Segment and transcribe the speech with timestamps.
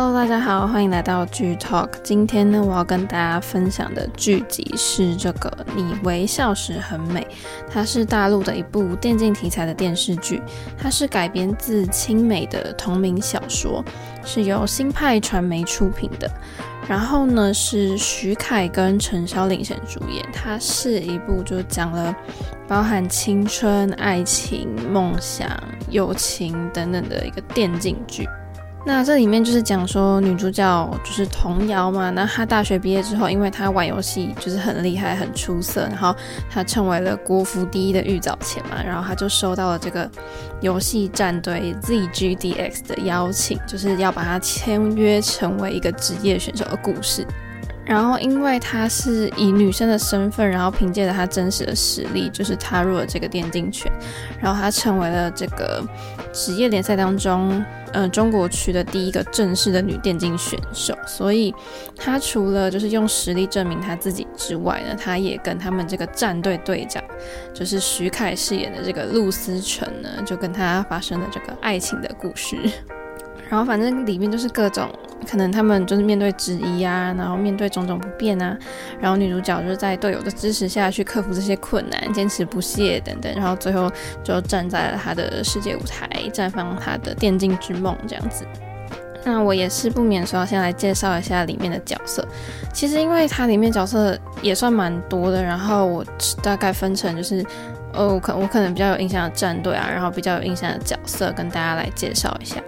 [0.00, 1.88] Hello，大家好，欢迎来到剧 Talk。
[2.04, 7.20] 今天呢，我要跟大家分享的剧集是这个《你微笑时很美》，
[7.68, 10.40] 它是大陆的一部电竞题材的电视剧，
[10.80, 13.84] 它是改编自青美的同名小说，
[14.24, 16.30] 是由新派传媒出品的。
[16.88, 22.14] 然后呢，是徐凯跟陈潇领衔主演，它是一部就讲了
[22.68, 25.50] 包含青春、爱情、梦想、
[25.90, 28.28] 友情等等的一个电竞剧。
[28.86, 36.14] 那这里面就是讲说女主角就是童瑶嘛，那她大学毕业之后，因为她玩游戏就是很厉害、很出色，然后
[36.48, 40.10] 她成为了国服第一的玉藻前嘛，然后她就收到了这个
[40.62, 47.26] 游戏战队 ZGDX 的邀请，就是要把她签约成为一个职业选手的故事。
[47.84, 53.90] 然后，因为她是以女生的身份，然后凭借着她真实的实力，就是踏入了这个电竞圈，
[54.40, 55.82] 然后她成为了这个
[56.32, 60.96] 职业联赛当中，嗯，中国区的第一个正式的女电竞选手。
[61.06, 61.54] 所以，
[61.96, 67.02] 她除了就是用实力证明她自己之外呢，她也跟他们这个战队队长，
[67.54, 72.56] 就是徐凯饰演的这个陆思成呢，就跟他发生了这个爱情的故事。
[73.48, 74.88] 然后反正里面就是各种
[75.26, 78.56] 可能他们就是面对质疑啊，然后面对种种不便啊，
[79.00, 83.90] 然后女主角就是在队友的支持下去克服这些困难，坚持不懈等等，然后最后
[84.22, 88.44] 就站在了她的世界舞台，绽放她的电竞之梦这样子。
[89.24, 92.26] 那我也是不免说要先来介绍一下里面的角色。
[92.72, 96.04] 其实因为它里面角色也算蛮多的，然后我
[96.42, 97.44] 大概分成就是，
[97.92, 102.62] 哦，可我可能比较有印象的战队啊，然后比较有印象的角色跟大家来介绍一下。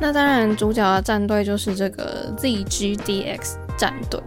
[0.00, 4.20] 那当然，主角的战队就是这个 ZGDX 战队。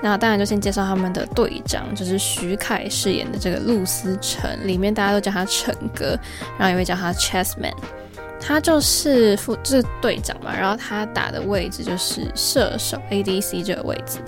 [0.00, 6.18] 那当然就先介绍他们的队长，就是徐凯饰演的这个陆思成，里面大家都叫他成哥，
[6.58, 7.72] 然后也会叫他 Chessman。
[8.40, 14.18] 他就是副，就是队长嘛，然后他打的位置就是射手 ADC 这个位置。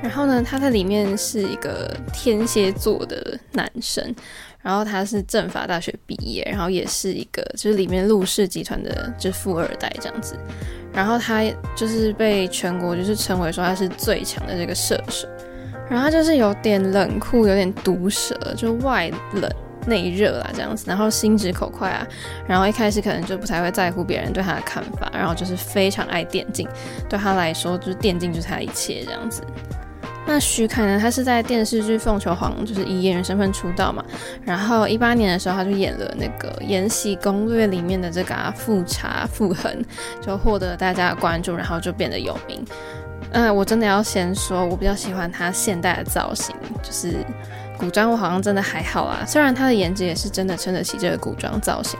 [0.00, 4.14] 然后呢，他在里面是一个天蝎座的男生，
[4.62, 10.36] 然后他是政法大学毕业，然后也是一个就是里面陆氏集团的就是富二代这样子，
[10.92, 11.42] 然后他
[11.74, 15.26] 就是被全国就是称为说他是最强的这个射手，
[15.88, 19.50] 然后他就是有点冷酷，有点毒舌，就外冷
[19.86, 22.06] 内热啊这样子，然后心直口快啊，
[22.46, 26.68] 然后一开始可能就不太会在乎别人对他的看法，然后就是非常爱电竞，
[27.08, 29.42] 对他来说就是电竞就是他的一切这样子。
[30.32, 30.96] 那徐凯呢？
[30.96, 34.04] 他是在电视剧《凤求凰》就是以演员身份出道嘛。
[34.44, 39.84] 然后一八年的时候，他就演了那个《延禧攻略》里面的这个富察傅恒，
[40.22, 42.64] 就获得大家的关注，然后就变得有名。
[43.32, 47.16] 嗯，我真的要先说，我比较喜欢他现代的造型，就是
[47.76, 49.24] 古装我好像真的还好啊。
[49.26, 51.98] 虽然他的颜值也是真的撑得起这个古装造型。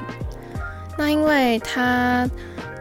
[0.97, 2.28] 那因为他。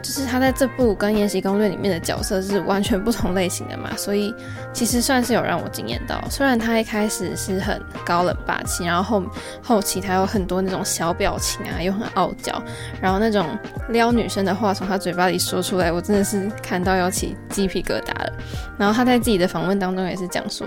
[0.01, 4.33] 就是他在这部跟《延禧攻略》里面的角色是完全不同类型的嘛，所以
[4.73, 6.23] 其实算是有让我惊艳到。
[6.29, 9.25] 虽然他一开始是很高冷霸气，然后后
[9.61, 12.61] 后期他有很多那种小表情啊，又很傲娇，
[13.01, 13.45] 然后那种
[13.89, 18.33] 撩女生的话从他嘴巴里说出来，我真的是看到要起鸡皮疙瘩了。
[18.77, 20.65] 然后他在自己的访问当中也是讲说，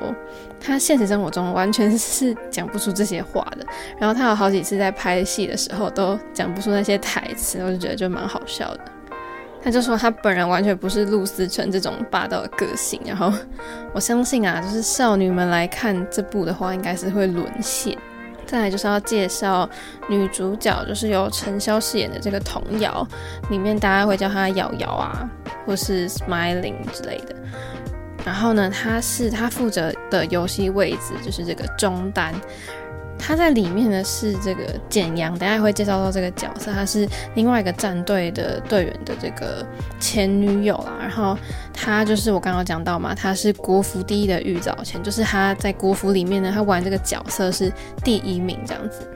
[0.60, 3.64] 他现实生活中完全是讲不出这些话的。
[3.98, 8.80] 然后他有好几次在拍戏的时候都讲不出那些台词，我就觉得就蛮好笑的。
[9.62, 13.32] 他就说他本人完全不是陆思成这种霸道的个性，然后
[13.94, 17.96] 我相信啊，就是少女们来看这部的话，应该是会沦陷。
[18.44, 19.66] 再来就是要介绍
[20.08, 23.06] 女主角，就是由陈萧饰演的这个童瑶，
[23.50, 25.30] 里面大家会叫她瑶瑶啊，
[25.64, 27.34] 或是 Smiling 之类的。
[28.26, 32.34] 然后呢，她是她负责的游戏位置就是这个中单。
[33.24, 39.64] 他在里面呢是这个简阳，等下会介绍到这个角色，他是另外一个战队的队员的这个
[40.00, 40.98] 前女友啦。
[41.00, 41.38] 然后
[41.72, 49.08] 他就是我刚刚讲到嘛，他是国服第一的玉藻前，就是他在国服里面呢，他玩这个角色是第一名这样子。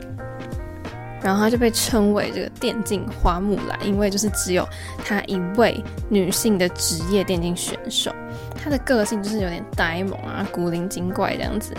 [1.21, 4.69] 然后他就被称为这个电竞花木兰，因为就是只有
[5.05, 8.15] 他一位女性的职业电竞选手。
[8.63, 11.75] 他的个性就是有点呆萌啊，古灵精怪这样子。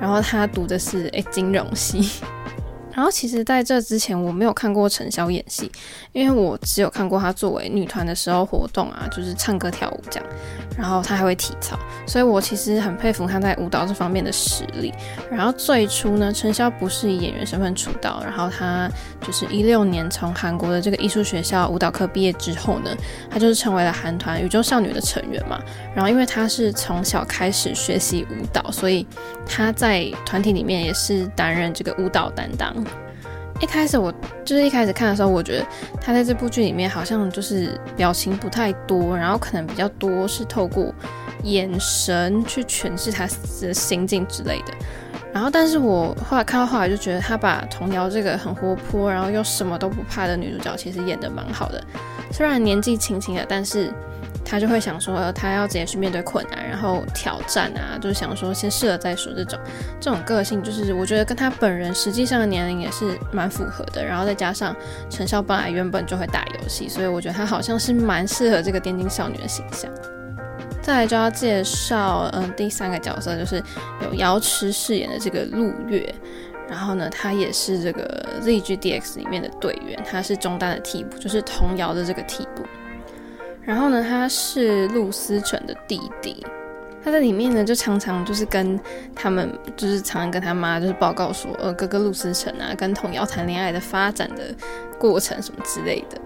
[0.00, 2.08] 然后他读的是诶金融系。
[2.92, 5.70] 然后其实在这之前我没有看过陈潇演戏，
[6.12, 10.28] 因为我只有看过她作为女团的时候活动啊，就是唱歌跳舞这样。
[10.76, 14.92] 然后她还会体操，所以我其实很佩服她在舞蹈这方面的实力。
[15.30, 22.90] 然后最初呢，陈潇不是以演员身份出道，然后她就是一六年从韩国的这个艺术学校舞蹈科毕业之后呢，
[23.30, 25.60] 她就是成为了韩团宇宙少女的成员嘛。
[25.94, 29.06] 然后因为她是从小开始学习舞蹈，所以
[29.46, 32.74] 她在团体里面也是担任这个舞蹈担当。
[33.60, 34.10] 一开始我
[34.42, 35.66] 就是一开始看的时候，我觉得
[36.00, 40.94] 他在这部剧里面好像就是表情不太多，然后可能比较多是透过
[41.42, 43.28] 眼神去诠释他
[43.60, 44.72] 的心境之类的。
[45.32, 51.82] 然后，但是我后来看到后来就觉得他把童瑶这个很活泼，然后又什么都不怕的女主角，其实演得蛮好的。
[52.32, 53.92] 虽然年纪轻轻的，但是
[54.44, 59.32] 他就会想说，他要直接去面对困难，然后挑战啊，就是想说先试了再说。
[59.32, 59.58] 这种
[60.00, 64.04] 这种个性，就是我觉得跟他本人实际上的年龄也是蛮符合的。
[64.04, 64.74] 然后再加上
[65.08, 69.88] 成孝本来原本就会打游戏，所以我觉得他好像是蛮适合这个电竞少女的形象。
[70.90, 73.62] 再来就要介绍，嗯，第三个角色就是
[74.02, 76.12] 有瑶池饰演的这个陆月，
[76.68, 82.64] 然后呢，他也是这个 ZGDX 里面的队员，他是中单的替补，就是童瑶的这个替补。
[83.62, 86.44] 然后呢，他是陆思成的弟弟，
[87.04, 88.76] 他在里面呢就常常就是跟
[89.14, 94.52] 他们，就是常常跟他妈就是报告说，呃，哥哥陆思成啊，跟童瑶谈恋爱的发展的
[94.98, 96.20] 过程什么之类的。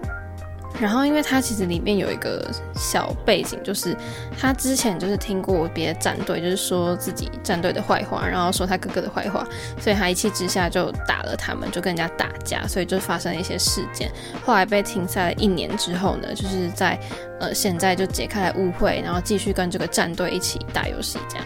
[0.81, 2.45] 然后，因为他其实里面有一个
[2.75, 3.95] 小背景，就是
[4.37, 9.47] 他之前就是听过别的战队，就是说自己战队的坏话，然后说他哥哥的坏话，
[9.79, 14.11] 所以他一气之下就打了他们，就跟人家打架，所以就发生了一些事件。
[14.45, 16.99] 后来被停赛了一年之后呢，就是在
[17.39, 21.45] 呃现在就解开了误会，然后继续跟这个战队一起打游戏这样。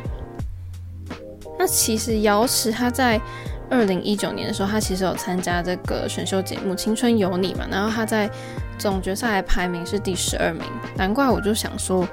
[1.60, 3.22] 那其实瑶池他在。
[3.69, 8.30] 二零一九年的时候，他其实有参加这个选秀节目《青春有你》嘛，然后他在
[8.77, 10.63] 总决赛排名是第十二名，
[10.95, 12.07] 难怪我就想说，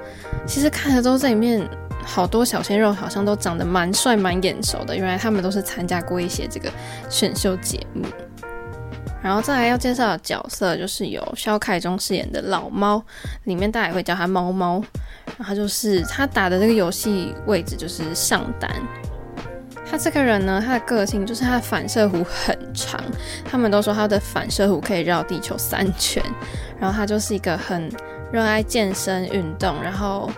[0.45, 1.67] 其实看了之后这里面
[2.03, 6.71] 好多小鲜肉好像都长得蛮帅蛮眼熟的，原来他们都是参加过一些这个
[7.09, 8.05] 选秀节目。
[9.19, 13.03] 然后再来要介绍的角色就是由肖凯中饰演的老猫，
[13.45, 14.81] 里面大家也会叫他猫猫，
[15.37, 18.71] 然后就是他打的这个游戏位置就是上单。
[19.89, 23.01] 他这个人呢，他的个性就是他的反射弧很长，
[23.45, 26.21] 他们都说他的反射弧可以绕地球三圈。
[26.79, 27.89] 然后他就是一个很
[28.31, 30.29] 热爱健身运动，然后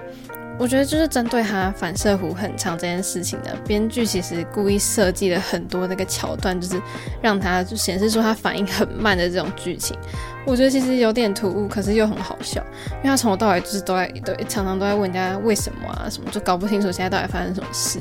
[0.58, 6.82] 我觉得就是针对他反射弧很长这件事情的编剧其实故意设计了很多那个桥段，就是
[7.22, 9.98] 让他就显示出他反应很慢的这种剧情。
[10.46, 12.64] 我觉得其实有点突兀，可是又很好笑，
[12.98, 18.00] 因为他从头到尾就是都在对常常都在问人家为什么啊什么，就搞不清楚现在到底发生什么事。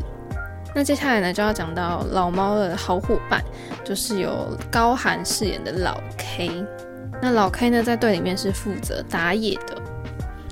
[0.74, 3.42] 那接下来呢，就要讲到老猫的好伙伴，
[3.84, 6.64] 就是由高寒饰演的老 K。
[7.20, 9.82] 那老 K 呢，在队里面是负责打野的。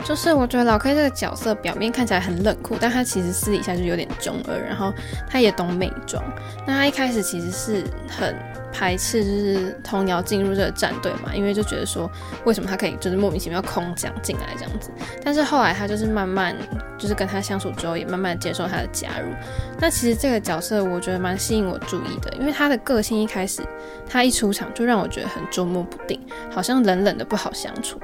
[0.04, 4.92] 就是我觉得老 K 这个角色表面看起来很冷酷，但他其实私底下就有点中二，然后
[5.28, 6.22] 他也懂美妆。
[6.66, 8.34] 那他一开始其实是很
[8.78, 12.10] 排斥，就是童谣进入这个战队嘛，因为就觉得说
[12.44, 14.90] 为什么他可以就是莫名其妙空降进来这样子。
[15.24, 16.54] 但是后来他就是慢慢
[16.98, 19.32] 就是跟他相处之后，也慢慢接受他的加入。
[19.80, 23.62] 那其实这个角色我觉得蛮吸引我注意的，因为他的个性一开始
[24.06, 26.20] 他一出场就让我觉得很捉摸不定，
[26.50, 27.98] 好像冷冷的不好相处。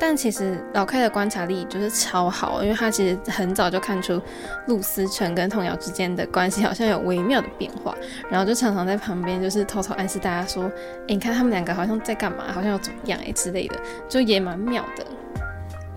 [0.00, 4.20] 但其实老 K 的观察力就是超好，因为他其实很早就看出
[4.66, 7.94] 陆思成跟童瑶之间的关系好像有微妙的变化，
[8.30, 10.64] 然后就常常在旁边就是偷偷暗示大家说
[11.08, 13.76] ：“诶，你看他们两个好像在干嘛，好像要怎么样诶之类的，
[14.08, 15.04] 就也蛮妙的。”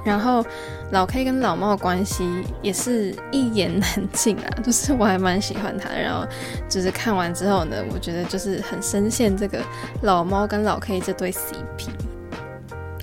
[0.03, 0.43] 然后
[0.91, 2.27] 老 K 跟老猫的关系
[2.63, 5.89] 也是一言难尽啊，就是我还蛮喜欢他。
[5.93, 6.27] 然后
[6.67, 9.59] 就是看完之后呢，我觉得就是很深陷这个
[10.01, 12.10] 老猫跟老 K 这对 CP。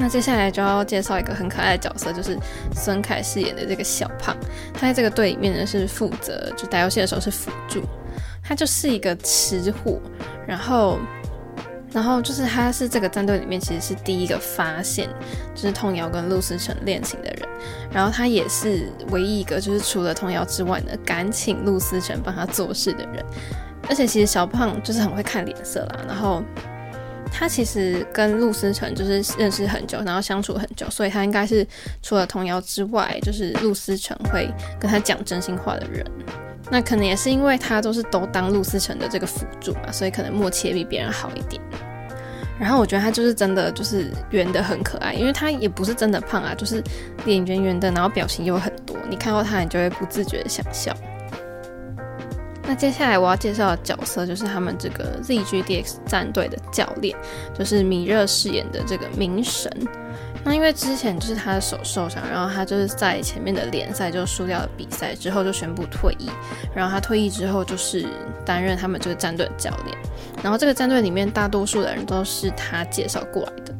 [0.00, 2.38] 那接下来就要介绍一个很可爱的角色，就是
[2.72, 4.36] 孙凯饰演的这个小胖。
[4.72, 7.82] 他在这个队里面呢是负责，就打游戏的时候是辅助。
[8.42, 10.00] 他就是一个吃货，
[10.46, 10.98] 然后，
[11.92, 15.08] 然后就是他是这个战队里面其实是第一个发现
[15.54, 17.48] 就是童瑶跟陆思成恋情的人。
[17.92, 23.24] 然后他也是唯一一个就是除了童瑶之外呢，敢请陆思成帮他做事的人。
[23.88, 26.42] 而且其实小胖就是很会看脸色啦，然后。
[27.38, 31.64] 他其实跟陆思成就是认识很久，然后相处很久，所以他应该是
[32.02, 36.04] 除了童瑶之外，就是陆思成会跟他讲真心话的人。
[36.68, 41.62] 那可能也是因为他都是都当陆思成的这个辅助嘛，所以可能默契比别人好一点。
[42.58, 46.82] 然后我觉得他就是真的就是圆的很可爱，因为他也不是真的胖啊，就是
[47.24, 50.92] 脸圆圆的，然后表情又很多，你看到他你就会不自觉的想笑。
[52.68, 57.16] 那接下来我要介绍的角色就是他们这个 ZGDX 战队的教练，
[57.58, 59.72] 就是米热饰演的这个明神。
[60.44, 66.28] 那因为之前就是他的手受伤，然后他就是在前面的联赛就输掉了比赛，之后就宣布退役。
[66.74, 68.06] 然后他退役之后就是
[68.44, 69.96] 担任他们这个战队的教练。
[70.42, 73.74] 然后这个战队里面大多数的人都是他介绍过来的，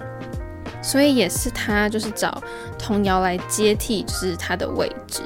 [0.83, 2.43] 所以也是他就是找
[2.79, 5.21] 童谣来接替，就是他的位置。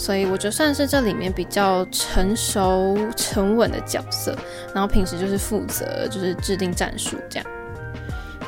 [0.00, 4.34] 所以我觉得算是这里面比较成熟沉稳的角色。
[4.74, 7.59] 然后平时就是负责就是制定战术这样。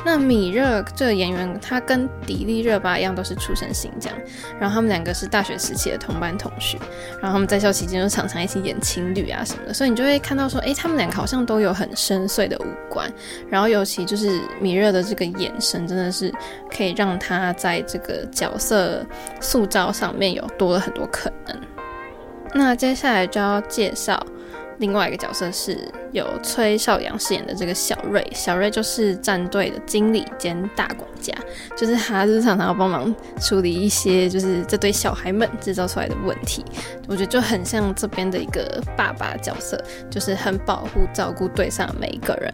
[0.05, 4.13] 那米热这个演员，他跟迪丽热巴一样，都是出身新疆，
[4.59, 6.77] 然后他们两个是大学时期的同班同学，
[7.21, 13.11] 然后他们在校期间就常常一起演情侣啊什么的，所以你就会看到说，诶，他们两个好像都有很深邃的五官，
[13.49, 16.33] 然后尤其就是米热的这个眼神，真的是
[16.69, 19.05] 可以让他在这个角色
[19.39, 21.57] 塑造上面有多了很多可能。
[22.53, 24.21] 那接下来就要介绍。
[24.83, 25.77] 另外一个角色是
[26.11, 31.33] 由崔绍阳饰演的这个小瑞，小瑞就是战队的经理兼大管家，
[31.73, 36.65] 就是他日常常要帮忙处理一些就是这对小孩们制造出来的问题，
[37.07, 42.53] 我觉得就很像这边的一个爸爸角色，就是很保护照顾队上的每一个人。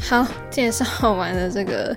[0.00, 1.96] 好，介绍完了这个。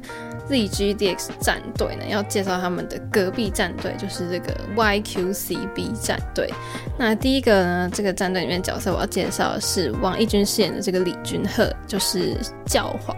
[0.50, 6.50] ZGDX 战队呢，要介绍他们的隔壁战队，就是这个 YQCB 战队。
[6.98, 13.16] 那第一个呢，这个战队里面角色我要介绍的是王义军饰演的这个李君赫，就是教皇。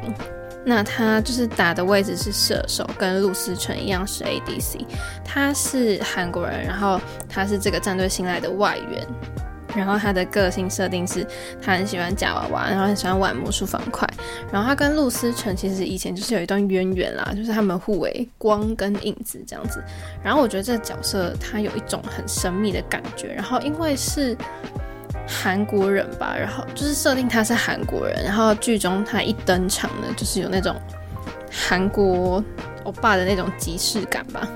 [0.66, 4.86] 那他就是打的位置是射手，跟陆思成一样是 ADC。
[5.24, 9.08] 他是韩国人，然后他是这个战队新来的外援。
[9.78, 11.26] 然后他的个性设定是，
[11.62, 14.10] 他很喜欢夹娃娃，然后很喜欢玩魔术方块。
[14.52, 19.82] 然后他跟陆思成其实以前就是有一段渊源啦，就是他们互为光跟影子这样子。
[20.24, 23.28] 然后我觉得这个角色他有一种很神秘的感觉。
[23.28, 24.36] 然后因为是
[25.28, 30.76] 韩国人吧，然后就是设定他是韩国人，然后剧中他一登场呢，就是有那种
[31.52, 32.44] 韩国
[32.84, 34.48] 欧巴的那种即视感吧。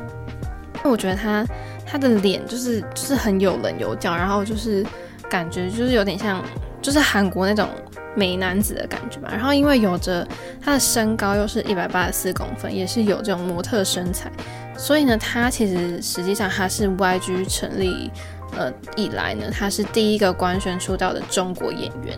[0.83, 1.45] 那我觉得他
[1.85, 4.83] 他的脸就是就是很有棱有角，然后就是。
[5.31, 6.43] 感觉就是有点像，
[6.81, 7.69] 就是韩国那种
[8.13, 9.29] 美男子的感觉吧。
[9.31, 10.27] 然后因为有着
[10.61, 14.29] 他的身高又是一百八十四公分，也是有这种模特身材，
[14.77, 18.11] 所以呢，他其实实际上他是 YG 成立
[18.57, 22.17] 呃以来呢，他是第一个官宣出道的中国演员。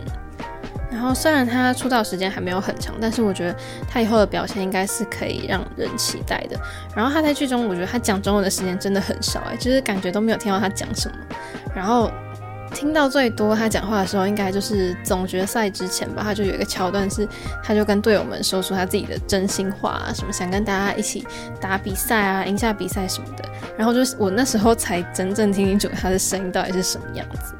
[0.90, 3.56] 然后虽然他出道时间还没有很长，但是我觉得
[3.88, 6.58] 他以后的表现应该是可以让人期待的。
[6.96, 11.16] 然后他在剧中，我觉得他讲中文的时间真的很少哎，就是感觉都没有听到他讲什么。
[11.72, 12.10] 然后。
[12.74, 16.22] 听到最多他讲话的时候，应该就是总决赛之前吧。
[16.22, 17.26] 他就有一个桥段是，
[17.62, 21.26] 他就跟队友们说出他自己的真心话啊，什么想跟大家一起
[21.60, 23.44] 打比赛啊，赢下比赛什么的。
[23.78, 27.54] 然后就是我那时候才真正听清楚他的声音到底是什么样子。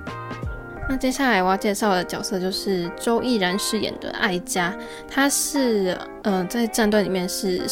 [0.86, 4.74] 那接下来我要介绍的角色就是周逸然饰演的艾佳，
[5.10, 7.62] 他是呃在战队里面是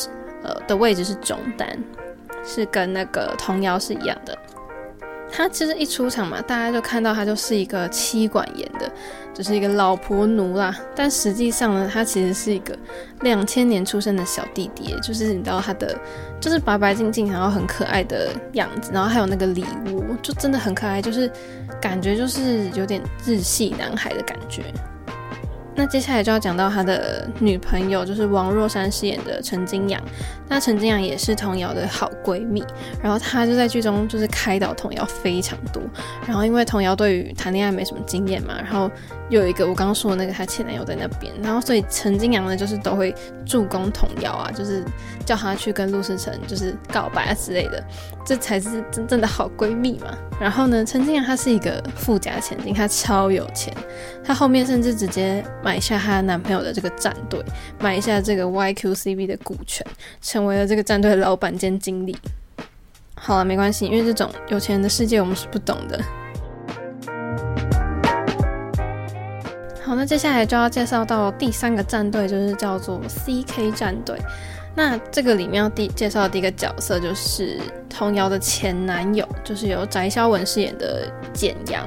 [0.42, 1.68] 呃的位置是中单，
[2.42, 4.37] 是跟那个童谣是一样的。
[5.35, 8.93] 他其实一出场嘛，大家就看到他就是一个妻管严的，
[9.33, 10.79] 就是一个老婆奴啦。
[10.95, 12.79] 但实际上呢，他其实是一个
[13.23, 15.99] 两千年出生的小弟弟，就是你知道他的
[16.39, 21.33] 就是白白净净，然后很可爱的样子，然后还有那个礼物，就真的很可爱，就是
[21.81, 24.62] 感觉就是有点日系男孩的感觉。
[25.75, 30.00] 那接下来就要讲到他的女朋友，就是王若珊饰演的陈金阳。
[30.49, 32.62] 那陈金阳也是童瑶的好闺蜜，
[33.02, 35.83] 然后她就在剧中就是开导童瑶非常多。
[36.26, 38.91] 然后因为童瑶对于谈恋爱没什么经验嘛，然后
[39.33, 43.15] 又有一个我刚刚说的那个她前男友在那边，然后所以陈金阳呢就是都会
[43.47, 44.85] 助攻童瑶啊，就是
[45.25, 47.83] 叫她去跟陆思成就是告白啊之类的，
[48.27, 50.17] 这才是真正的好闺蜜嘛。
[50.39, 53.75] 然后呢，陈金阳她是一个富家千金，她超有钱，
[54.23, 55.43] 她后面甚至直接。
[55.65, 57.41] 买下她男朋友的这个战队，
[57.79, 59.87] 买下这个 YQCB 的股权，
[60.21, 62.19] 成为了这个战队的老板兼经理。
[63.15, 66.03] 好了，没关系，因为这种有钱人的世界我们是不懂的。
[69.92, 74.18] 好，那接下来就要介绍到第三个战队，就是叫做 CK 战队。
[74.75, 77.58] 那这个里面要第介绍的第一个角色就是
[77.90, 81.87] 童瑶的前男友，就是由翟潇闻饰演的简阳。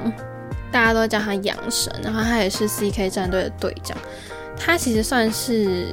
[0.70, 3.98] 大家都叫他阳神，然后他也是 CK 战队的队长。
[4.56, 5.86] 他其实算是，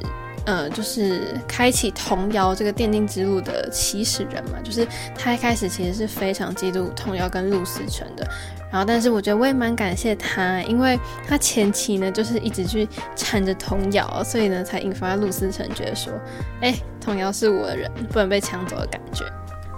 [0.45, 4.59] 呃，就是开启童谣这个奠定之路的起始人嘛。
[4.63, 8.27] 就是他一开始其实是非常嫉妒童谣跟陆思成的。
[8.71, 16.11] 然后，但是我觉得我也蛮感谢他，因为他前期呢就是一直去缠着童谣，所以呢才引发陆思成觉得说，
[16.61, 19.23] 哎，童谣是我的人，不能被抢走的感觉。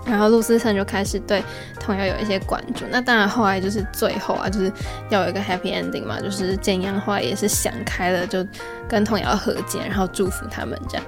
[0.06, 1.44] 然后陆思成就开始对
[1.80, 4.72] 童瑶有一些关注，那当然后来就是最后啊，就是
[5.10, 8.46] 要有一个 happy ending 嘛，就是简阳后来也是想开了，就
[8.88, 11.06] 跟童瑶和解，然后祝福他们这样。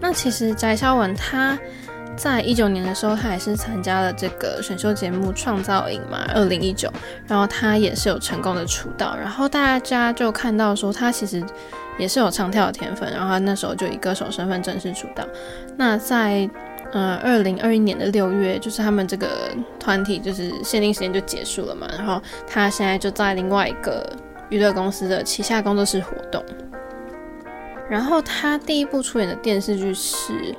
[0.00, 1.58] 那其实翟潇闻他
[2.16, 6.92] 在一九年的时候，他也是参加了这个选秀节目《创造营》嘛，二零一九，
[7.26, 11.42] 然后他也是有成功的出道，然后大家就看到说他其实
[11.98, 15.24] 也是有唱跳的天分，然后他那时候就以歌手身份正式出道。
[15.76, 16.48] 那在
[16.92, 19.28] 呃，二零二一年的六月，就是他们这个
[19.78, 24.10] 团体就是限定时间就结束了嘛，然后他现在就在另外一个
[24.48, 26.42] 娱乐公司的旗下工作室活动。
[27.90, 30.32] 然后他第一部出演的电视剧是《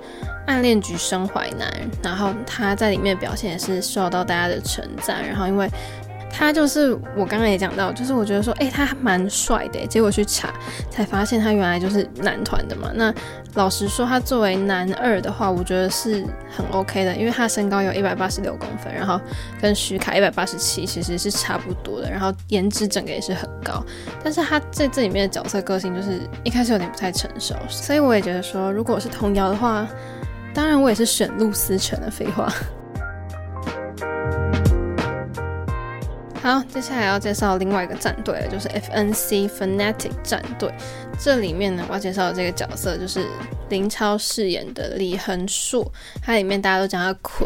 [0.48, 1.68] 暗恋橘生淮南》，
[2.04, 5.24] 然后他在里面表现也是受到大家的称赞。
[5.24, 5.70] 然后因为
[6.32, 10.54] 他就是我刚刚也讲到，就是我觉得说，诶，他蛮帅的，结果去查
[10.90, 12.92] 才发现他原来就是男团的嘛。
[12.94, 13.14] 那
[13.56, 19.20] 老实说，他作为男二的话，我觉得是很 OK 的，因为他身高有一百八十六公分，然后
[19.60, 23.84] 跟徐凯一百八十七其实是差不多的，然后颜值整个也是很高。
[24.24, 29.88] 但是他在这里面的角色个性就是一开始有点不太成熟，所以我也觉得说，如果是童谣的话，
[30.54, 32.52] 当然我也是选陆思成的废话。
[36.42, 40.74] 好，接下来要介绍另外一个战队，就是 FNC Fnatic 战队。
[41.20, 43.28] 这里面呢，我要介绍的这个角色就是
[43.68, 45.92] 林超饰演的李恒硕。
[46.24, 47.46] 他里面大家都叫他坤，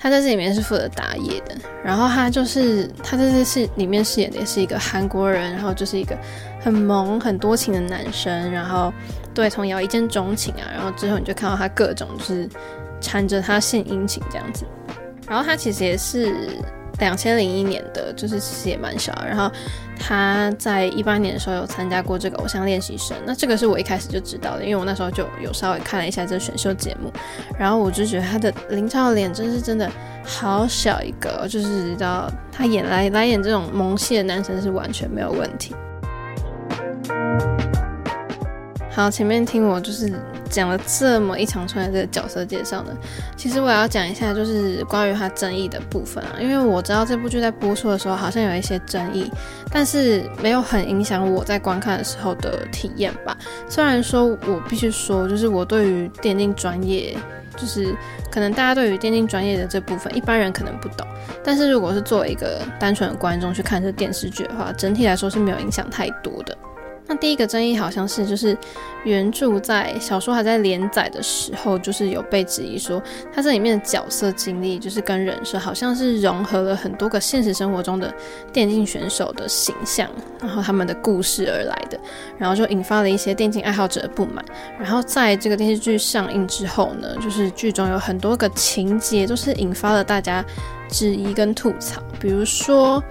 [0.00, 1.54] 他在这里面是负责打野的。
[1.84, 6.18] 然后他就是他在这是里面饰演的也是一个韩国人，然后就是一个
[6.60, 8.92] 很萌、很多情的男生，然后
[9.32, 10.66] 对童谣一见钟情啊。
[10.74, 12.48] 然后之后你就看到他各种就是
[13.00, 14.66] 缠着他献殷勤这样子。
[15.28, 16.58] 然后他其实也是。
[17.02, 19.12] 两千零一年的，就是其实也蛮小。
[19.26, 19.50] 然后
[19.98, 27.12] 他在一八年的时候有参加过这个偶像练习生，那这个是我一开始就知道的，因为我那时候就有稍微看了一下这个选秀节目。
[27.58, 29.90] 然后我就觉得他的林超脸真是真的
[30.24, 35.74] 好小一个，就是知道他演来来演这种萌系的男生是完全没有问题。
[38.94, 40.12] 好，前面听我就是。
[40.50, 42.94] 讲了这么一长串的这个角色介绍呢，
[43.38, 46.32] 其实我要讲一下，就是关于他争议的部分啊。
[46.38, 49.32] 因为我知道这部剧在播出的时候好像有一些争议，
[49.70, 53.34] 但是没有很影响我在观看的时候的体验吧。
[53.66, 57.16] 虽然说我必须说，就是我对于电竞专业，
[57.56, 57.96] 就是
[58.30, 61.06] 可能大家对于电竞专业的这部分，一般人可能不懂。
[61.42, 66.54] 但是如果是作为一个单纯的观众去看这电视剧的话，整体来说是没有影响太多的。
[67.06, 68.56] 那第一个争议好像是，就是
[69.04, 73.02] 原著在小说还在连载的时候，就是有被质疑说，
[73.34, 78.14] 它这里面的角色经历就是跟人设好像是融合了很多个现实生活中的
[78.52, 80.08] 电竞选手的形象，
[80.40, 81.98] 然后他们的故事而来的，
[82.38, 84.42] 然后就引发了一些电竞爱好者的不满。
[84.78, 90.42] 然后在这个电视剧上映之后呢，就是剧中有很多个情节都是引发了大家
[90.88, 93.02] 质疑跟吐槽，比如说。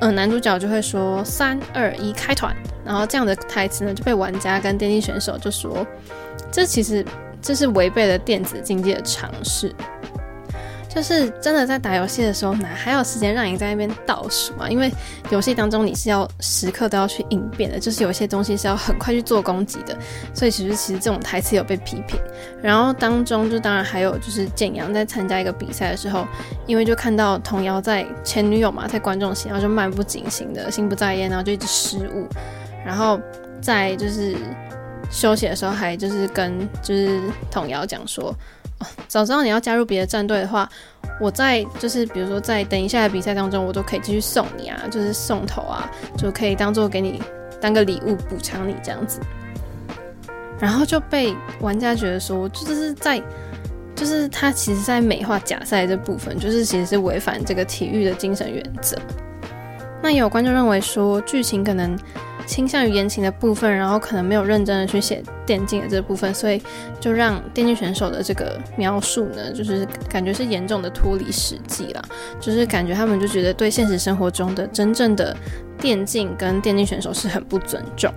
[0.00, 5.86] 嗯，男主角就会说三二一开团，然后这样的台词呢就被玩家跟电竞选手就说，
[6.50, 7.04] 这其实
[7.42, 9.74] 这是违背了电子竞技的常识。
[10.92, 14.68] 就是真的在打游戏的时候，哪还有时间让你在那边倒数啊？
[14.68, 14.90] 因为
[15.30, 19.96] 游戏当中你是要时刻都要去应变的，就是有些东西是要很快去做攻击的。
[20.34, 22.20] 所以其实其实这种台词有被批评。
[22.60, 26.26] 然后当中就当然还有就是简阳在参加一个比赛的时候，
[26.66, 32.26] 因为就看到童谣在前女友嘛，在观众席，然后就漫不经心的心不在焉，然后就一直失误。
[32.84, 33.20] 然后
[33.62, 34.34] 在就是
[35.08, 38.34] 休息的时候，还就是跟就是童谣讲说。
[39.08, 40.68] 早知道你要加入别的战队的话，
[41.20, 47.22] 我在就是比如说在等一下的比赛当中，我都可以继续送你啊，就是送头啊，就可以当做给你
[47.60, 49.20] 当个礼物补偿你这样子。
[50.58, 53.22] 然后就被玩家觉得说，就是在
[53.94, 58.96] 就是他其实在美化假赛这部分，就是其实是违反这个体育的精神原则。
[60.02, 61.98] 那有观众认为说，剧情可能。
[62.50, 66.60] 倾向于言情的部分，然后可能没有认真的去写电竞的这部分，所以
[66.98, 72.04] 就让电竞选手的这个描述呢，就是感觉是严重的脱离实际了，
[72.40, 75.36] 就是感觉他们就觉得对现实生活中的真正的
[75.78, 78.12] 电竞跟电竞选手是很不尊重。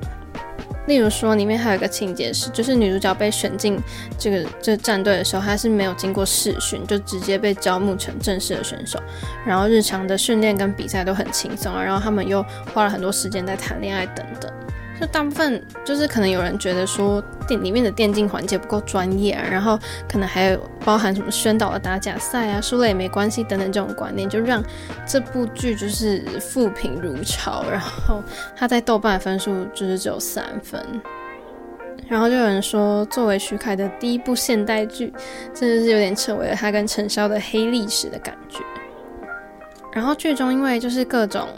[0.86, 3.80] 例如说，里面还有一个情节是，就是女主角被选进
[4.18, 9.02] 这个这个战队的时候，她是没有经过试训，就直接被招募成正式的选手。
[9.46, 14.52] 然后日常的训练跟比赛都很轻松，然后他们又花了很多时间在谈恋爱等等。
[15.04, 19.78] 就大部分就是可能有人觉得说电里面的电竞环节不够专业啊，然后
[20.10, 24.64] 可能还有包含什么宣导的打假赛啊，输了也没关系等等这种观念，就让
[25.06, 27.66] 这部剧就是负评如潮。
[27.70, 28.24] 然后
[28.56, 30.82] 他在豆瓣分数就是只有三分。
[32.08, 35.14] 然后就有人说，作为徐凯的第一部现代剧，
[35.54, 38.60] 真的是有点成为了他跟陈潇的黑历史的感觉。
[39.92, 41.50] 然后剧中因为就是各种。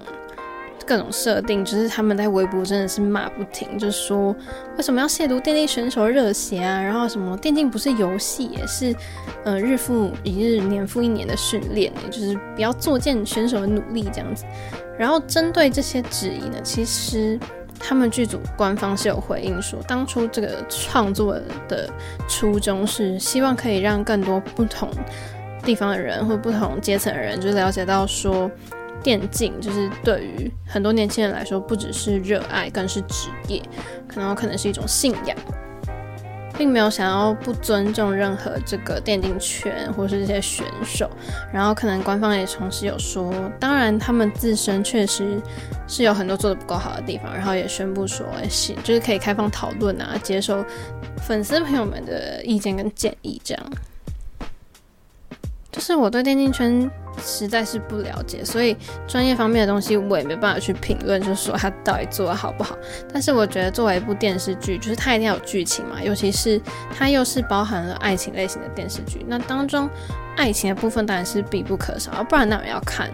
[0.86, 4.36] 各种设定，就是他们在微博真的是骂不停，就说
[4.78, 6.82] 为什么要亵渎电竞选手热血啊？
[6.82, 8.96] 然后什么电竞不是游戏，也是
[9.44, 14.46] 呃日复一日、年复一年的训练，就是不要作践选手的努力这样子。
[14.98, 17.38] 然后针对这些质疑呢，其实
[17.80, 21.90] 他们剧组官方是有回应说，当初这个创作的
[22.30, 24.90] 初衷是希望可以让更多不同
[25.64, 28.50] 地方的人或不同阶层的人，就了解到说，
[29.06, 33.62] 电竞就是对于很多年轻人来说，不只是热爱，更是职业，
[34.08, 35.38] 可能有可能是一种信仰。
[36.58, 41.08] 并没有想要不尊重任何这个电竞圈或是这些选手，
[41.54, 45.40] 然后可能官方也同时有说，当然他们自身确实
[45.86, 50.66] 是有很多做得不够好的地方，然后也宣布说，是就是可以开放讨论啊，接受
[51.28, 53.64] 粉丝朋友们的意见跟建议，这样。
[55.74, 56.90] 就是我对电竞圈
[57.24, 58.76] 实在是不了解，所以
[59.08, 62.78] 专业方面的东西我也没办法去评论，就是说它到底做得好不好。
[63.12, 66.60] 但是我觉得作为一部电视剧，就是它一定要有剧情嘛，尤其是
[66.98, 69.90] 它又是包含了爱情类型的电视剧，那当中
[70.36, 73.10] 爱情的部分当然是必不可少，不然哪有人要看？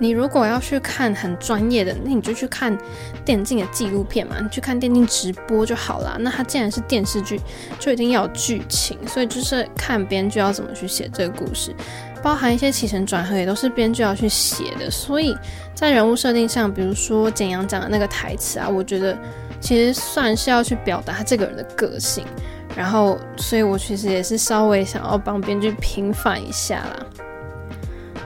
[0.00, 2.78] 你如果要去看很专业的，那你就去看
[3.24, 6.16] 电竞的纪录片嘛，你去看电竞直播就好啦。
[6.20, 7.40] 那它既然是电视剧，
[7.80, 11.74] 就一定要有剧情，所以就是看编剧要怎么去写这个故事，
[12.22, 14.90] 包含一些起承转合也都是编剧要去写的。
[14.90, 15.36] 所以
[15.74, 19.16] 在人物设定上，比如说简阳讲的那个台词啊，我觉得
[19.60, 22.24] 其实算是要去表达他这个人的个性。
[22.76, 27.06] 然后，所以我其实也是稍微想要帮编剧平反一下啦。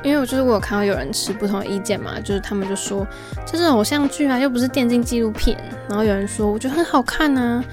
[0.03, 3.07] 因为我就是我有看到有人持不同的意见嘛，就是他们就说
[3.47, 5.57] 这是偶像剧啊，又不是电竞纪录片。
[5.89, 7.65] 然后有人说我觉得很好看啊，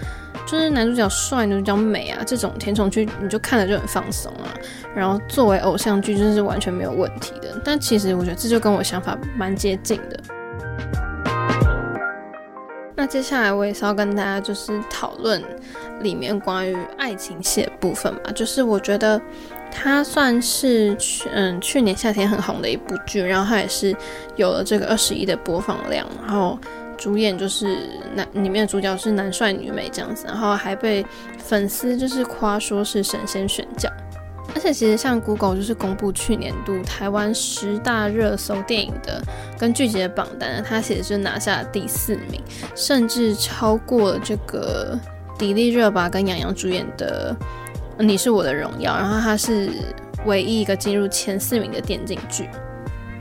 [0.45, 4.53] 就是男主角帅，女主角美啊，这种甜宠剧你就看了就很放松啊。
[4.95, 7.59] 然后作为偶像剧就是完全没有问题的。
[7.63, 10.19] 但其实我觉得这就跟我想法蛮接近的。
[12.95, 15.41] 那接下来我也是要跟大家就是讨论
[16.01, 19.21] 里面关于爱情戏的部分吧，就是我觉得。
[19.71, 23.95] 它算是去嗯去年夏天很红的一部剧，然后它也是
[24.35, 26.57] 有了这个二十一的播放量，然后
[26.97, 27.77] 主演就是
[28.15, 31.05] 男里面的主角是男帅女美这样子，然后还被
[31.37, 33.87] 粉丝就是夸说是神仙选角，
[34.55, 39.21] 而且其实像 Google 就是公布去年度台湾十大热搜电影的
[39.57, 42.41] 跟剧集的榜单，它其实是拿下第四名，
[42.75, 44.99] 甚至超过了这个
[45.37, 47.35] 迪丽热巴跟杨洋主演的。
[48.01, 49.69] 你是我的荣耀，然后它是
[50.25, 52.47] 唯一一个进入前四名的电竞剧。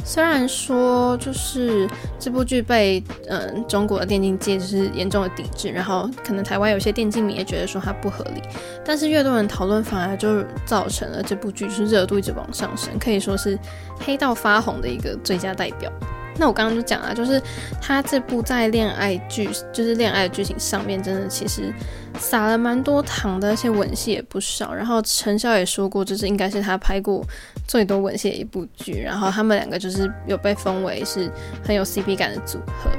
[0.05, 8.43] 虽然说就是这部剧被嗯中国的电竞界就是严重的抵制，然后可能台湾有些电竞迷也觉得说它不合理，
[8.85, 13.59] 但是越多人讨论，反而就造成了这部剧就是热度一直往上升，可以说是
[14.01, 15.93] 黑到发红的一个最佳代表。
[16.39, 17.43] 那我刚刚就讲了，就是
[17.83, 21.75] 他这部在恋爱剧，就是恋爱剧情上面，真的其实
[22.19, 24.73] 撒了蛮多糖的，而且吻戏也不少。
[24.73, 27.25] 然后陈晓也说过，就是应该是他拍过
[27.67, 29.03] 最多吻戏的一部剧。
[29.03, 31.29] 然后他们两个就是有被封为是
[31.67, 32.91] 很有 CP 感的组合。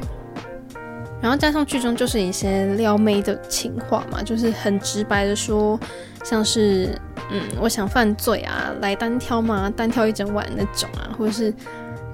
[1.22, 5.80] 然后加上剧中就是一些撩妹的情话嘛，就是很直白的说，
[6.26, 6.90] 像是
[7.32, 9.72] 嗯，我想犯罪啊，来单挑吗？
[9.76, 11.54] 单挑一整晚那种啊，或者是。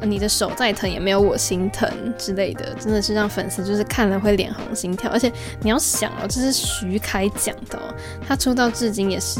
[0.01, 5.09] 你的手再疼也没有我心疼之类的，真的是让粉丝就是看了会脸红心跳。
[5.11, 5.31] 而且
[5.61, 7.93] 你要想哦，这是徐凯讲的哦，
[8.27, 9.39] 他出道至今也是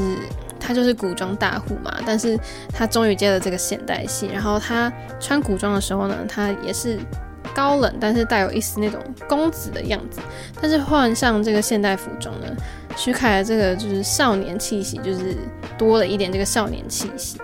[0.60, 2.40] 他就是古装大户嘛，但是
[2.74, 6.98] 他终于接了这个现代戏，然后他穿古装的时候呢，他也是
[7.54, 10.20] 高冷，但是带有一丝那种公子的样子，
[10.60, 12.48] 但是换上这个现代服装呢，
[12.96, 15.38] 徐凯的这个就是少年气息，就是
[15.78, 17.38] 多了一点这个少年气息。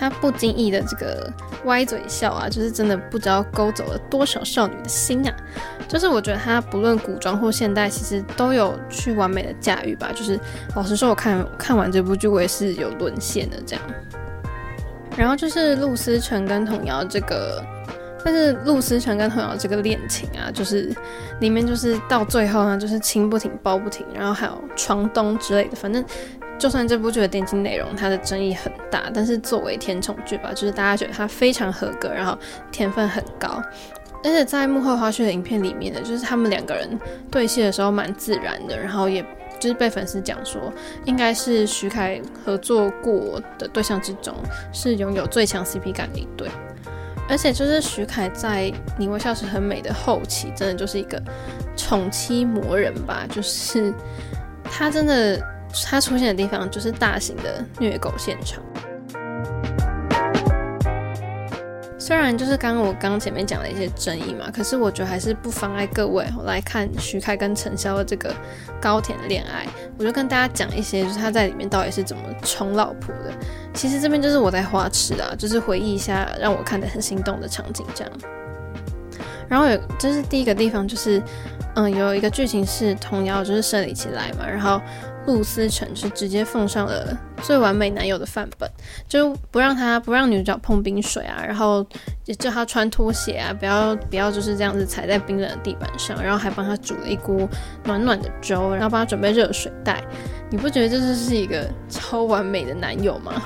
[0.00, 1.30] 他不经意的这个
[1.66, 5.36] 歪嘴笑啊，就是真的不知道勾走了多少少女的心啊！
[5.86, 10.10] 就是我觉得他不论古装或现代，其实都有去完美的驾驭吧。
[10.14, 10.40] 就是
[10.74, 13.84] 老实说，我看看完这部剧，我也是有沦陷的这样。
[15.18, 17.62] 然后就是陆思成跟童瑶这个，
[18.24, 20.90] 但是陆思成跟童瑶这个恋情啊，就是
[21.40, 26.02] 里面就是到最后呢，就是亲不停抱不停，然后还有床东之类的，反正。
[26.60, 32.38] 就算这部剧的电竞内容它的争议很大，但是作为甜宠剧吧，就是大家觉得它非常合格，然后
[32.70, 33.62] 甜分很高，
[34.22, 36.86] 而且在幕后花絮的影片里面呢，就是他们两个人
[37.30, 39.24] 对戏的时候蛮自然的，然后也
[39.58, 40.60] 就是被粉丝讲说，
[41.06, 44.34] 应该是徐凯合作过的对象之中
[44.70, 46.46] 是拥有最强 CP 感的一对，
[47.26, 48.64] 而且就是徐凯在
[48.98, 51.18] 《你微笑时很美》的后期，真的就是一个
[51.74, 53.94] 宠妻魔人吧，就是
[54.62, 55.42] 他真的。
[55.84, 58.62] 它出现的地方就是大型的虐狗现场。
[61.98, 68.34] 虽然就是刚刚我刚前面讲了一些争议嘛，可是我觉得还是不妨碍各位来看徐凯跟陈潇的这个
[68.80, 69.64] 高甜恋爱。
[69.96, 73.32] 我就跟大家讲一些，就是他在里面到底是怎么宠老婆的。
[73.74, 78.12] 其实这边就是我在花痴啊，就是回忆一下让我看得很心动的场景这样。
[79.48, 81.22] 然后有，这是第一个地方，就是
[81.74, 84.80] 嗯，有一个剧情是童谣就是生理期来嘛，然后
[85.26, 88.68] 陆思成是直接奉上了最完美男友的范本，
[89.08, 91.86] 就不让他不让女主角碰冰水啊，然后
[92.24, 97.48] 也叫他穿拖鞋啊，不要不要就是这样子踩在冰冷的地板上，然后还帮他煮了一锅
[97.84, 100.02] 暖暖的粥，然后帮他准备热水袋。
[100.50, 103.42] 你不觉得这就是一个超完美的男友吗？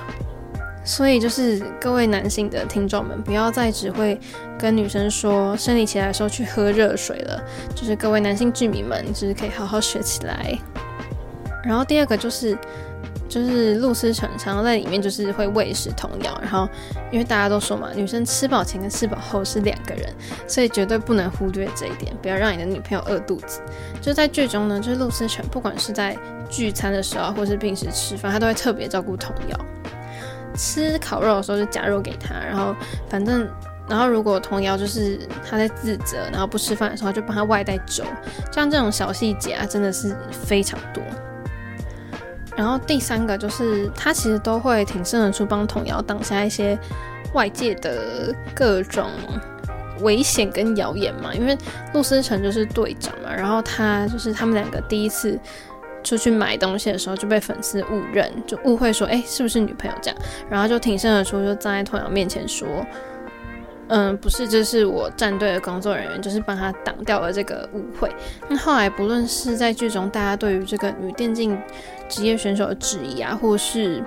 [0.86, 4.20] 所以就是各位男性的听众们，不要再只会
[4.58, 7.42] 跟女生说生理期来的时候去喝热水了。
[7.74, 10.58] 就是各位男性剧迷们，就是可以好好学起来。
[11.64, 12.56] 然后第二个就是，
[13.28, 16.38] 就是陆思成常常在里面就是会喂食童谣。
[16.42, 16.68] 然后
[17.10, 20.12] 因为大家都说嘛，女生吃饱前跟吃饱后是两个人，
[20.46, 23.60] 所以绝对不能忽略这一点，不要让你的女朋友饿肚子。
[24.00, 26.16] 就在剧中呢，就是陆思成不管是在
[26.48, 29.58] 聚餐的时候，或是平时吃饭，他都会特别照顾童谣。
[30.56, 32.76] 吃烤肉的时候就夹肉给他，然后
[33.08, 33.48] 反正，
[33.88, 38.04] 然后如果童谣就是他在自责，然后不吃饭的时候就帮他外带粥，
[38.52, 41.02] 像这种小细节啊，真的是非常多。
[42.56, 46.78] 然后第三个就是他其实都会挺身而出帮童谣挡下一些
[47.32, 49.10] 外界的各种
[50.00, 51.56] 危险跟谣言嘛，因为
[51.92, 55.38] 陆思成就是队长嘛，然后他就是他们两个第一次。
[56.04, 60.20] 出去买东西的时候就被粉丝误认，就误会说，哎、是不是女朋友这样？
[60.50, 62.68] 然后就挺身而出，就站在童谣面前说，
[63.88, 68.14] 嗯，不是，这是我战队的工作人员，就是帮他挡掉了这个误会。
[68.50, 71.58] 那后来不论是在剧中大家对于这个女电竞
[72.08, 74.02] 职业选手的质疑啊，或是。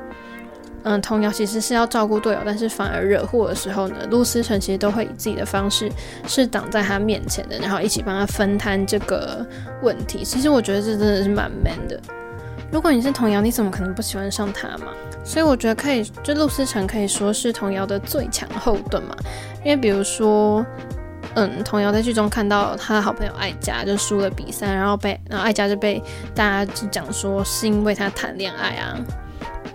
[0.83, 5.91] 嗯，童谣其实是要照顾队友，但是反而惹祸的时候呢，陆思成其实都会以自己的方式
[6.25, 9.45] 是挡在他面前的，然后一起帮他分摊这个
[9.81, 10.23] 问题。
[10.23, 11.99] 其实我觉得这真的是蛮 man 的。
[12.71, 14.93] 如果你是童谣，你怎么可能不喜欢上他嘛？
[15.25, 19.15] 所以我觉得可以，就陆思成可以说是童谣的最强后盾嘛。
[19.65, 20.65] 因为比如说，
[21.37, 26.01] 嗯，童谣在剧中看到他的好朋友艾佳就输了比赛，然后被然后艾佳就被
[26.35, 28.97] 大家就讲说是因为他谈恋爱啊。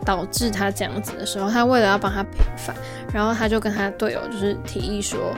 [0.05, 2.75] 导致他这样子的时候，他为了要帮他平反，
[3.15, 5.33] 然后他就跟他队友就是提议说，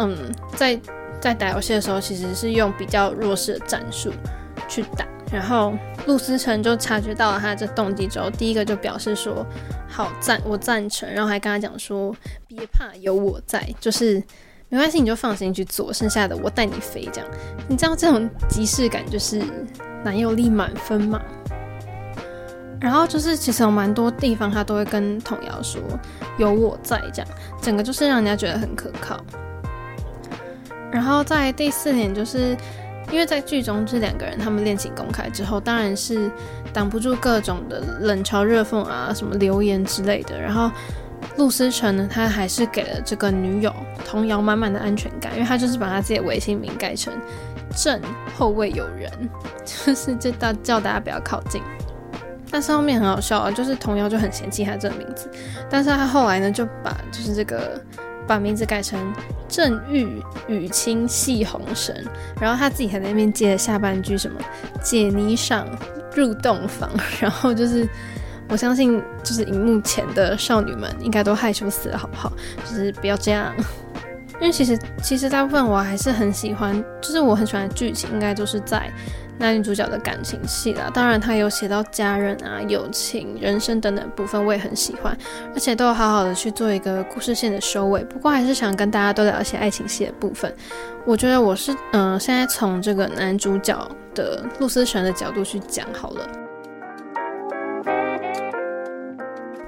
[0.00, 0.16] 嗯，
[0.56, 0.76] 在
[1.20, 4.12] 在打游戏的时候，其实是用比较弱势的战术
[4.66, 5.06] 去打。
[5.32, 5.72] 然后
[6.04, 9.46] 陆思成就察觉到了他这动机之后，第一个就表示说，
[9.88, 11.08] 好赞，我赞成。
[11.08, 12.12] 然后还跟他讲说，
[12.48, 14.20] 别怕，有我在，就是
[14.72, 17.06] 没关系，你就放心去做，剩下的我带你飞。
[17.12, 17.30] 这样，
[17.68, 19.42] 你知道这种即视感就是
[20.02, 21.20] 男友力满分嘛？
[22.80, 25.78] 然后就是，其实有蛮多地方他都会跟童谣说
[26.38, 27.30] 有我在，这样
[27.60, 29.22] 整个就是让人家觉得很可靠。
[30.90, 32.56] 然后在第四点，就是
[33.10, 36.30] 因为在剧中这两个人他们恋情公开之后，当然是
[36.72, 40.40] 挡不住各种的冷嘲热讽啊，什么留言之类的。
[40.40, 40.70] 然后
[41.36, 47.12] 陆思成呢，他还是给了这个女友童谣满满的安全感，因为他就是把他自己的微信名改成
[47.74, 48.00] 正
[48.36, 49.10] 后卫有人，
[49.64, 51.62] 就是这大叫大家不要靠近。
[52.50, 55.30] 但是后面很好笑啊，就是童谣就很嫌弃他这个名字，
[55.70, 57.80] 但是他后来呢就把就是这个
[58.26, 59.00] 把名字改成
[59.48, 61.96] 正玉雨清系红绳，
[62.38, 64.38] 然后他自己还在那边接了下半句什么
[64.82, 65.66] 解你赏
[66.14, 67.88] 入洞房，然后就是
[68.48, 72.32] 我相信就是荧幕前的少女们应该都害羞死了，好不好？
[72.64, 73.52] 就是不要这样，
[74.40, 78.90] 因为其实其实大部分我还是很喜欢，就是我很喜欢剧情应该都是在。
[79.38, 85.16] 男女主角的感情戏啦，当然他有写到家人啊、友情、人生等等部分，我也很喜欢，
[85.52, 88.04] 而且都有好好的去做一个故事线的收尾。
[88.04, 90.54] 不过还是想跟大家多聊一些爱情戏的部分。
[91.04, 93.76] 我觉得我是嗯、现在从这个男主角
[94.14, 96.41] 的陆思成的角度去讲好了。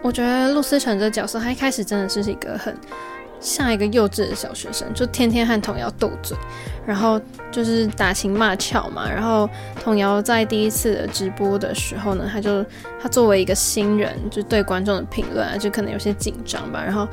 [0.04, 2.76] 我觉得陆思成这个角色，他一开始真的是一个很。
[3.40, 6.34] 像一个幼稚的小学生，就天天和童谣斗嘴，
[6.86, 9.06] 然后就是打情骂俏嘛。
[9.06, 9.46] 然后
[9.82, 12.64] 童谣在第一次的直播的时候呢，他就
[12.98, 16.82] 他作为一个新人，就对观众的评论啊，就可能有些紧张吧。
[16.82, 17.06] 然后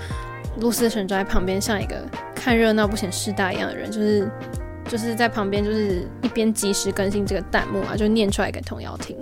[0.61, 1.97] 陆思成就在旁边，像一个
[2.33, 4.31] 看热闹不嫌事大一样的人，就是
[4.87, 9.17] 就是在旁边，就是一边及时更新这个弹幕啊，就念出来给童谣听。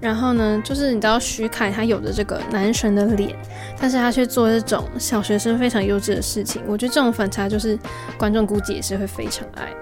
[0.00, 3.34] 然后呢，就是你知道徐凯他有着这个男神的脸，
[3.80, 6.62] 但是他却做这种小学生非常幼稚的事情。
[6.66, 7.78] 我觉得这种反差就是
[8.18, 9.72] 观众估计也是会非常爱。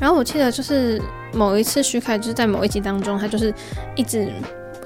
[0.00, 1.00] 然后我记得就是
[1.32, 3.52] 某一次徐凯就是在某一集当中，他就是
[3.94, 4.28] 一直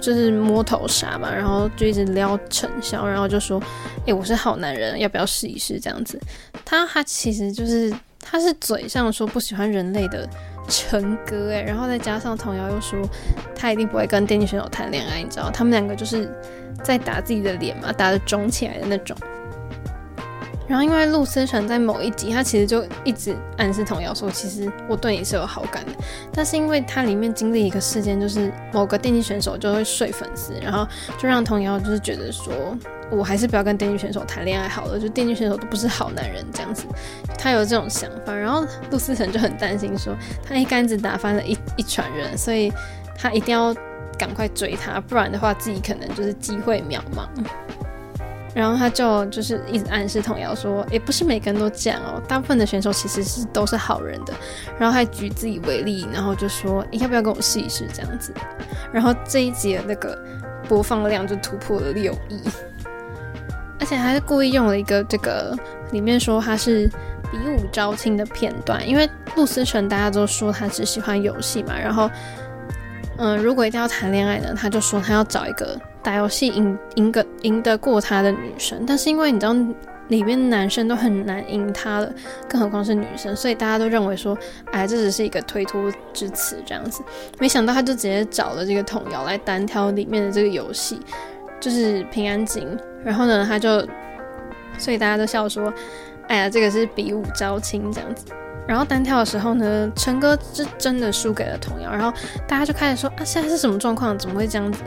[0.01, 3.63] 就是摸头杀嘛，然后就一直撩陈潇，然后就说
[4.07, 6.19] ：“诶，我是好男人，要不要试一试？”这样子，
[6.65, 10.29] 他他其实就是他是嘴上说不喜欢人类的。
[10.69, 12.99] 成哥哎，然后再加上童谣又说
[13.55, 16.31] 他一定不会跟电竞选手谈恋爱，你知道，他们两个就是
[16.83, 19.17] 在打自己的脸嘛，打得肿起来的那种。
[20.73, 25.93] 然后因为陆思成在某一集，他其实就一直暗示童谣说，其实我对你是有好感的。
[26.33, 32.55] 但是因为他里面经历一个事件，就是某个电竞选手就会睡粉丝，然后就让童谣就是觉得说，
[33.11, 36.87] 我还是不要跟电竞选手谈恋爱好了，就电竞选手都不是好男人这样子。
[37.39, 42.73] 他有这种想法，然后陆思成就很担心说，他一竿子打翻了一一船人，所以
[43.15, 43.75] 他一定要
[44.19, 47.29] 赶快追他，不然的话自己可能就是机会渺茫。
[48.55, 54.35] 然后他就就是一直暗示童谣说，也不是每个人都这样哦，大部分的选手其实是都是好人的。
[54.79, 58.31] 然后还举自己为例，然后就说，你要不要跟我试一试这样子？
[58.93, 60.23] 然后这一集的那个
[60.69, 62.43] 播放量就突破了六亿，
[63.81, 65.57] 而且还是故意用了一个这个
[65.91, 66.87] 里面说他是
[67.31, 72.11] 比武招亲的片段，因为陆思成大家都说他只喜欢游戏嘛，然后
[73.17, 75.81] 嗯，如果一定要谈恋爱呢，他就说他要找一个。
[76.03, 79.55] 打游戏赢赢个赢得过他的女生，但是因为你知道
[80.09, 82.13] 里面男生都很难赢他了，
[82.49, 84.37] 更何况是女生，所以大家都认为说，
[84.73, 87.03] 哎，这只是一个推脱之词这样子。
[87.39, 91.01] 没想到他就直接找了这个童谣来单挑里面的这个游戏，
[91.61, 92.77] 就是平安京。
[93.05, 93.87] 然后呢，他就，
[94.77, 95.73] 所以大家都笑说，
[96.29, 98.27] 哎呀，这个是比武招亲这样子。
[98.67, 102.13] 然后单挑的时候呢，陈哥是真的输给了童谣，然后
[102.47, 104.17] 大家就开始说啊，现在是什么状况？
[104.17, 104.83] 怎么会这样子？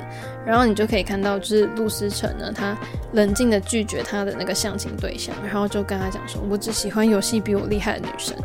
[0.46, 2.78] 然后你就可以看到，就是陆思成呢，他
[3.14, 8.36] 冷静的拒绝他的那个相亲对象，然后就跟他讲说，我只喜欢游戏比我厉害的女生，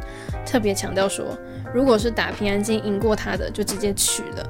[0.44, 1.26] 特别强调说，
[1.72, 4.46] 如果是打平安京赢过他的，就直接娶了。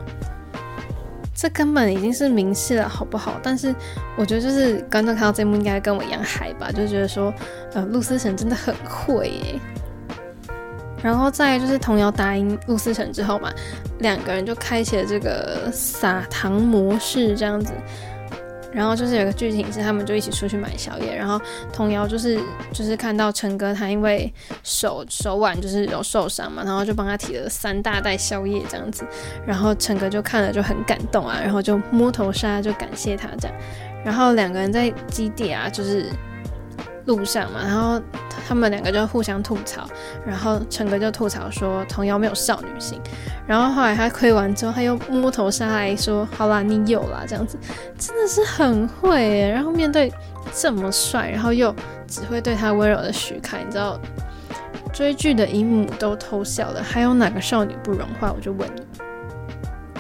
[1.34, 3.40] 这根本已经是明示了，好不好？
[3.42, 3.74] 但是
[4.16, 7.32] 我觉得就是观众看到这幕应该跟我一样嗨吧，就觉得说，
[7.74, 9.60] 呃，陆思成真的很会耶。
[11.02, 13.52] 然后再就是童谣打赢陆思成之后嘛，
[14.00, 17.72] 两个人就开启了这个撒糖模式这样子。
[18.72, 21.40] 然后就是有个剧情是他们就一起出去买宵夜，然后
[21.72, 22.38] 童谣就是
[22.72, 24.32] 就是看到陈哥他因为
[24.62, 29.04] 手手腕就是有受伤嘛，然后就帮他提了三大袋宵夜这样子。
[29.44, 33.56] 然后陈哥就看了就很感动啊，然后就摸头杀就感谢他这样。
[34.04, 36.06] 然后两个人在基地啊，就是。
[37.06, 38.00] 路上嘛，然后
[38.46, 39.88] 他们两个就互相吐槽，
[40.26, 43.00] 然后陈哥就吐槽说童谣没有少女心，
[43.46, 47.58] 然后后来他亏完之后，他又摸头杀来说好啦，你有啦，这样子
[47.98, 49.48] 真的是很会。
[49.50, 50.12] 然后面对
[50.52, 51.74] 这么帅，然后又
[52.06, 53.98] 只会对他温柔的许凯，你知道
[54.92, 58.32] 追剧的姨母都偷笑了，还有哪个少女不融化？
[58.32, 58.82] 我就问你。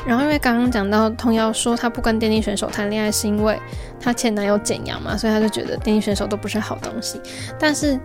[0.06, 3.60] 然后因为刚刚讲到童谣说她不跟电竞选手谈恋爱是因为
[4.00, 7.20] 她前男友简阳嘛，所以她就觉得电竞选手都不是好东西。
[7.58, 7.98] 但是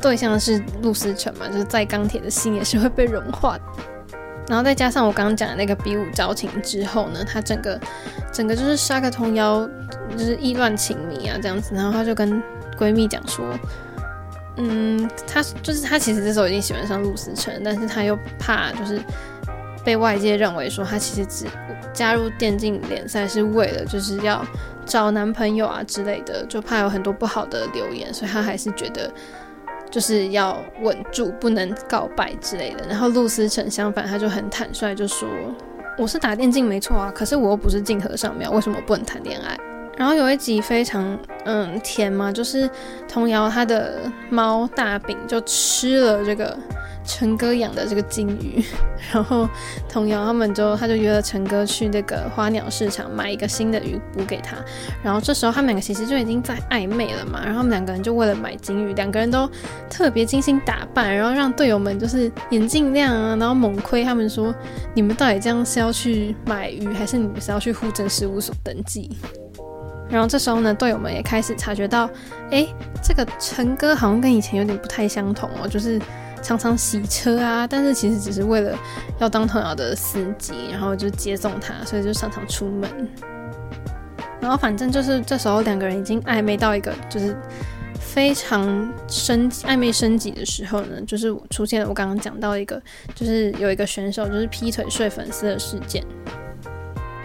[0.00, 3.62] 对象是陆思成嘛，就是在钢铁的心也是会被融化的。
[4.48, 7.78] 然后再加上我刚刚讲的那个比武招亲之后呢，她整个
[8.32, 9.68] 整个就是杀个童谣，
[10.16, 11.74] 就是意乱情迷啊这样子。
[11.74, 12.42] 然后她就跟
[12.78, 13.44] 闺蜜讲说，
[14.56, 19.00] 嗯，她就是她其实这时候已经喜欢上陆思成，但是她又怕就是。
[19.84, 21.46] 被外界认为说他其实只
[21.92, 24.44] 加入电竞联赛是为了就是要
[24.84, 29.10] 找男朋友啊之类的，就怕有很多不好的留言，所以他还是觉得
[29.90, 32.86] 就是要稳住，不能告白之类的。
[32.88, 35.28] 然后陆思成相反，他就很坦率，就说
[35.98, 39.58] 我是打电竞没错啊，可是我又不是镜河上面，为什么不能谈恋爱？
[39.96, 42.68] 然后有一集非常嗯甜嘛，就是
[43.08, 46.56] 童谣他的猫大饼就吃了这个。
[47.12, 48.62] 陈哥养的这个金鱼，
[49.12, 49.48] 然后
[49.88, 54.56] 童谣他们就他就约了陈哥去那个花鸟市场买一个新的鱼补给他，
[55.02, 59.50] 然后这时候他们两个其实就已经在暧昧了嘛，然后他们两个人就为了买金鱼，两个人都
[59.90, 64.54] 特别精心打扮，然后让队友们就是眼镜亮啊，然后猛亏他们说，
[64.94, 69.10] 你们到底这样是要去买鱼，还是你们是要去户政事务所登记？
[70.08, 72.08] 然后这时候呢，队友们也开始察觉到，
[72.52, 72.66] 哎，
[73.02, 76.00] 这个陈哥好像跟以前有点不太相同哦，就是。
[76.42, 78.76] 常常洗车啊，但是其实只是为了
[79.18, 83.08] 要当童谣的司机，然后就接送他，所以就常常出门。
[84.40, 87.36] 然后反正就是这时候两个人已经暧昧到一个就是
[88.00, 92.80] 非常升暧昧升级的时候呢，就是出现了我刚刚讲到一个，
[93.14, 96.04] 就是有一个选手就是劈腿睡粉丝的事件。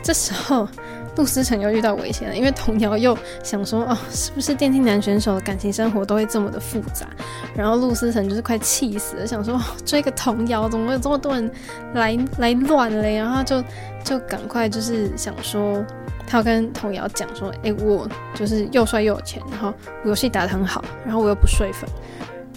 [0.03, 0.67] 这时候。
[1.15, 7.07] 陆思成又遇到危险了，因为童谣又想说哦，是不是电竞男选手的感情生活都会这么的复杂？
[7.55, 11.49] 然后陆思成就是快气死了，想说追个童谣怎么会有这么多人
[11.93, 13.15] 来来乱嘞？
[13.17, 13.63] 然后就
[14.03, 15.83] 就赶快就是想说，
[16.27, 19.73] 他要跟童谣讲说，哎，我就是又帅又有钱，然后
[20.03, 21.89] 游戏打得很好，然后我又不睡粉，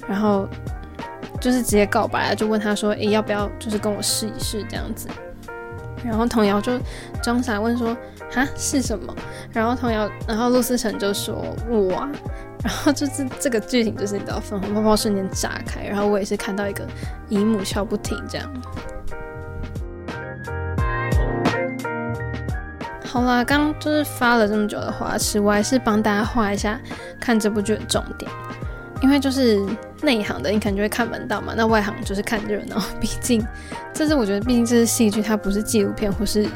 [0.08, 0.48] 然后
[1.40, 5.06] 就是直接告白了，就问他说，哎，要不要就是跟我试一试这样子？
[6.04, 6.72] 然后童谣就
[7.22, 7.96] 装傻问说。
[8.30, 9.16] 哈是什么？
[9.54, 11.34] 然后童谣，然后陆思成就说
[11.66, 11.88] ：“我，
[12.62, 16.86] 然后就是这个剧情就是你知道粉红泡泡瞬间炸开，然后我也是看到一个
[17.30, 18.46] 姨母笑不停这样。
[23.06, 26.78] 好啦，刚刚就是发了这么久的花痴，我还是帮大家画一下
[27.18, 28.30] 看这部剧的重点。
[29.00, 29.64] 因为就是
[30.02, 31.54] 内行的，你可能就会看门道嘛。
[31.56, 33.44] 那外行就是看热闹，毕竟
[33.94, 36.46] 这是我觉得，毕竟这是戏剧，它不是纪录片或是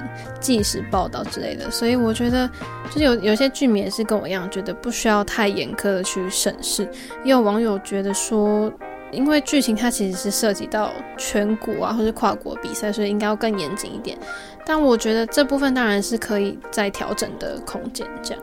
[0.41, 1.71] 纪实报道之类的。
[1.71, 2.49] 所以我觉得，
[2.91, 6.83] 就是有有些剧迷也是跟我一样，觉得不需要太严苛的去审视。
[7.25, 8.73] 也有网友觉得说，
[9.11, 14.19] 因为剧情它其实是涉及到全国啊或是跨国比赛，所以应该要更严谨一点。
[14.65, 18.43] 但我觉得这部分当然是可以再调整的空间，这样。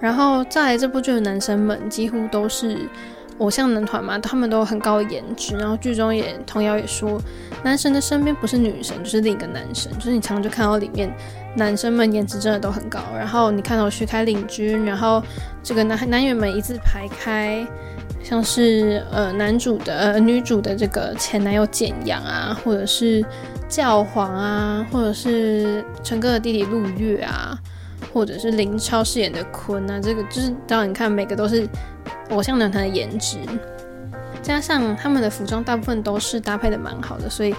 [0.00, 2.88] 然后再来这部剧的男生们几乎都是
[3.38, 5.56] 偶像男团嘛，他们都很高的颜值。
[5.56, 7.20] 然后剧中也童谣也说，
[7.64, 11.12] 男神的身边不是女神就是另一个男神，就是你常常就看到里面
[11.56, 13.00] 男生们颜值真的都很高。
[13.16, 15.22] 然后你看到徐凯领军，然后
[15.62, 17.66] 这个男男演们一字排开，
[18.22, 23.24] 像是呃男主的呃女主的这个前男友简阳啊，或者是
[23.68, 27.58] 教皇啊，或者是陈哥的弟弟陆月啊。
[28.12, 31.68] 或者是林超饰演的坤啊，这个就是当然你看每个都是
[32.30, 33.38] 偶像男团的颜值，
[34.42, 37.54] 加上他们的服装大部分都是搭配的蛮好的，所以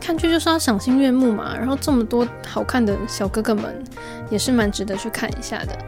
[0.00, 1.56] 看剧就是要赏心悦目嘛。
[1.56, 3.82] 然后这么多好看的小哥哥们，
[4.30, 5.78] 也是蛮值得去看一下的。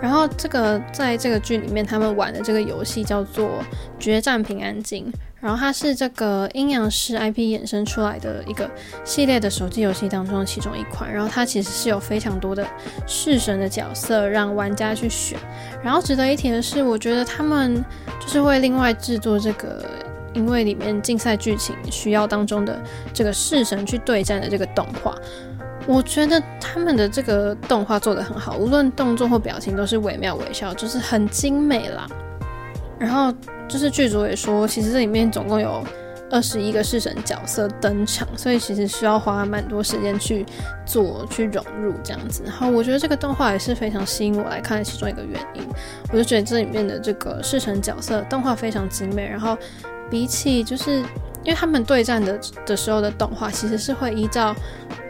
[0.00, 3.48] 然后这个在这个剧里面，他们玩的这个游戏叫做
[3.98, 5.06] 《决战平安京》。
[5.42, 8.70] 然后它是这个阴阳师 IP 衍生出来的一个
[9.04, 11.12] 系列的手机游戏当中的其中一款。
[11.12, 12.64] 然后它其实是有非常多的
[13.08, 15.36] 式神的角色让玩家去选。
[15.82, 17.84] 然后值得一提的是，我觉得他们
[18.20, 19.84] 就是会另外制作这个，
[20.32, 22.80] 因为里面竞赛剧情需要当中的
[23.12, 25.12] 这个式神去对战的这个动画。
[25.88, 32.06] 我觉得他们的这个动画做得很好，无论动作或表情都是惟妙惟肖，就是很精美啦。
[33.02, 33.34] 然后
[33.68, 35.84] 就是剧组也说，其实这里面总共有
[36.30, 40.46] 二十一个式神角色登场，所以其实需要花蛮多时间去
[40.86, 42.44] 做、去融入这样子。
[42.46, 45.62] 然后我觉得这个动画也是非常吸引我来看的其中一个原因，
[46.12, 49.28] 我就觉得这里面的这个式神角色动画非常精美。
[49.28, 49.58] 然后
[50.08, 50.98] 比起就是
[51.42, 54.54] 因为他们对战的的时候的动画，其实是会依照。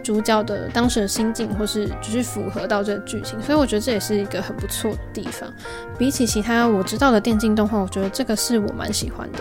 [0.02, 5.50] 主角的当时的心境，或是就是符合到这个剧情，所以我觉得这也是一个很不错的地方。
[5.96, 9.38] 比起其他我知道的电竞动画，我觉得这个是我蛮喜欢的。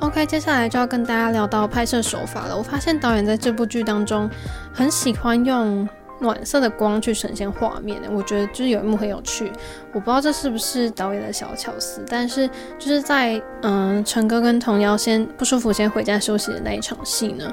[0.00, 2.56] OK，接下来就要跟大家聊到拍摄手法了。
[2.56, 4.30] 我发现导演在这部剧当中
[4.72, 5.88] 很喜欢用。
[6.20, 9.52] 暖色的光去呈现画面，我觉得就是有一幕很有趣，
[9.92, 12.48] 我不知道这是不是导演的小巧思，但是
[12.78, 17.52] 就是在嗯，陈哥跟童瑶先不舒服先回家休息的那一场戏呢，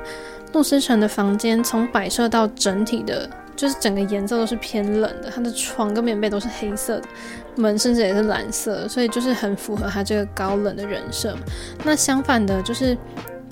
[0.53, 7.07] 陆思成的房间从摆设到整体的，就是整个颜色都是偏冷的，他的床跟棉被都是黑色的，
[7.55, 11.37] 门甚至也是蓝色，所以就是很符合他这个高冷的人设。
[11.83, 12.97] 那相反的，就是。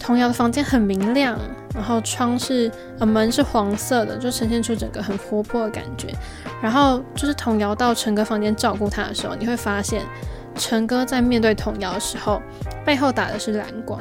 [0.03, 1.39] 童瑶的房间很明亮，
[1.73, 6.09] 然后窗是呃门是黄色的，就呈现出整个很活泼的感觉。
[6.61, 10.03] 然后就是童瑶到陈哥房间照顾他的时候，你会发现
[10.55, 12.41] 陈哥在面对童瑶的时候，
[12.85, 13.97] 背后打的是蓝光，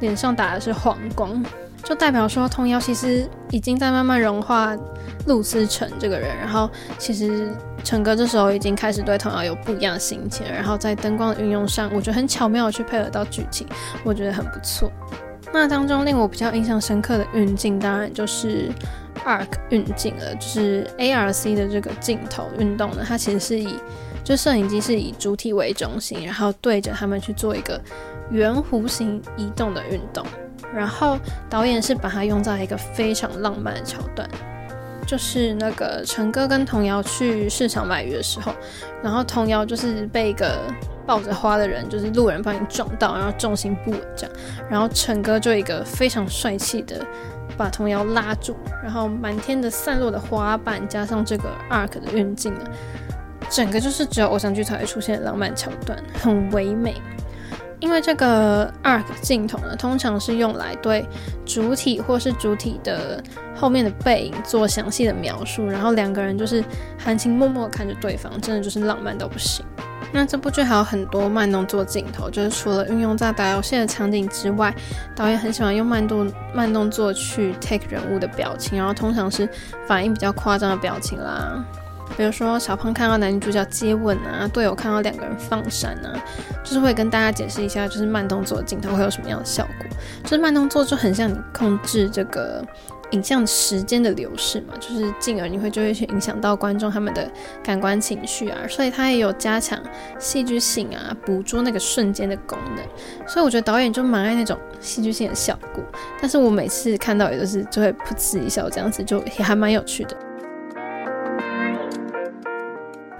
[0.00, 1.40] 脸上打的是黄光，
[1.84, 4.76] 就代表说童瑶其实已经在慢慢融化
[5.26, 6.36] 陆思成这个人。
[6.36, 6.68] 然后
[6.98, 7.48] 其实
[7.84, 13.64] 陈哥这时候已经开始对童瑶有不一样的心情，然后在灯光的运用上，我觉得很巧妙的去配合到剧情，
[14.02, 14.90] 我觉得很不错。
[15.52, 18.70] 那当中令我比较印象深刻的运镜，当然就是
[19.24, 23.78] ARC 运镜了，就是 ARC 的这个镜头运动呢，它其实是以
[24.22, 27.80] 就摄影机是以主体为中心，然后对着他们去做一个
[28.30, 30.26] 圆弧形移动的运动，
[30.74, 31.18] 然后
[31.48, 34.28] 导演是把它用在一个非常浪漫的桥段，
[35.06, 38.52] 就是那个陈哥跟童瑶去市场买鱼的时候，
[39.02, 40.60] 然后童瑶就是被一个。
[41.06, 44.36] 抱着花的人就是路人，把你撞到，然后重心不稳这样，
[44.68, 47.06] 然后陈哥就一个非常帅气的
[47.56, 52.64] 把童谣拉住，然后满天的散落的花瓣加上这个 arc 的运镜呢，
[53.48, 56.94] 整个就是只有偶像剧才会出现的浪漫桥段，很唯美。
[57.78, 61.06] 因为这个 arc 镜头呢，通常是用来对
[61.44, 63.22] 主体或是主体的
[63.54, 66.64] 后面的背影做详细的描述，然后两个人就是
[66.98, 69.64] 含情脉脉看着对方，真的就是浪漫到不行。
[70.16, 74.74] 那这部剧还有很多慢动作镜头，就是除了运用在打游戏的场景之外，
[75.14, 79.46] 导演很喜欢用慢动慢动作去 take 人物的表情，然后通常是
[79.86, 81.62] 反应比较夸张的表情啦，
[82.16, 86.16] 比如说小胖看到男女主角接吻啊，队友看到两个人放闪啊，
[86.64, 89.86] 就是会跟大家解释一下，就是慢动作镜头会有什么样的效果。
[90.24, 92.64] 就是慢动作就很像你控制这个
[93.12, 97.30] 影像时间的流逝嘛，就是进而你会就会去影响到观众他们的
[97.62, 99.80] 感官情绪啊，所以他也有加强
[100.18, 102.84] 戏剧性啊，捕捉那个瞬间的功能。
[103.28, 105.84] 所以我觉得导演就蛮爱那种戏剧性的效果，
[106.20, 110.16] 但是我每次看到也都是就会噗嗤一笑，这样子就也还蛮有趣的。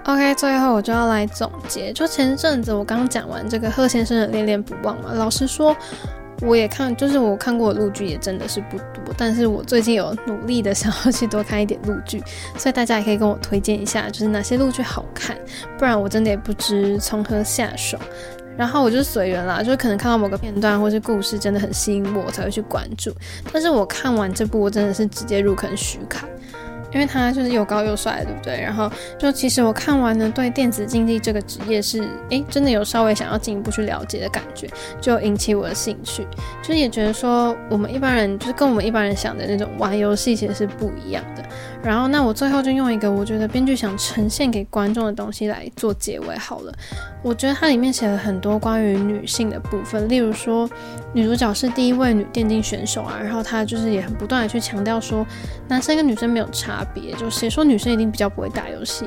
[0.03, 5.75] OK，最后我就要来总结，就前阵子我刚讲完这个贺先生的恋恋不忘嘛，老实说。
[6.41, 12.21] 我也看，就是我看过的陆剧也真的是不多，但是我最近有努力的想要去多看一点陆剧，
[12.57, 15.37] 所以大家也可以跟我推荐一下，就是哪些陆剧好看，
[15.77, 17.97] 不然我真的也不知从何下手。
[18.57, 23.13] 然后我就随缘啦，就是可能看到某个片段或是故事真的很吸引我，才会去关注。
[23.53, 26.27] 但是我看完这部，我真的是直接入坑徐凯。
[26.93, 28.59] 因为他就是又高又帅，对不对？
[28.61, 34.69] 然后就其实我看完呢，对电子竞技这个职业是诶，真的有稍微想要进一步去了解的感觉，
[35.01, 36.25] 就引起我的兴趣。
[36.61, 41.43] 就是也觉得说，我们一般人就是跟我们一般人想的那种玩游戏其实是不一样的。
[41.87, 46.73] 然后那我最后就用一个我觉得编剧想呈现给观众的东西来做结尾好了。
[47.23, 50.69] 我觉得它里面写了很多关于女性的部分，例如说
[51.13, 55.25] 女主角是第一位女电竞选手啊，然后她就是也很不断的去强调说，
[55.69, 56.85] 男生跟女生没有差。
[56.93, 59.05] 别就谁说女生一定比较不会打游戏？